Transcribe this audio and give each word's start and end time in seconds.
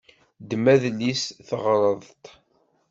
Ddem 0.41 0.65
adlis, 0.73 1.23
teɣreḍ-t! 1.47 2.25